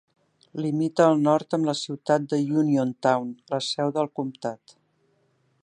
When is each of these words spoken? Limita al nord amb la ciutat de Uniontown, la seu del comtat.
Limita 0.63 1.03
al 1.07 1.19
nord 1.27 1.57
amb 1.57 1.69
la 1.69 1.75
ciutat 1.81 2.25
de 2.31 2.39
Uniontown, 2.63 3.29
la 3.55 3.61
seu 3.67 3.93
del 3.99 4.11
comtat. 4.21 4.77